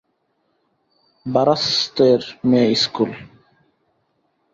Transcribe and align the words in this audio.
বারাসতের 1.25 2.19
মেয়ে 2.49 2.69
ইস্কুল? 2.75 3.11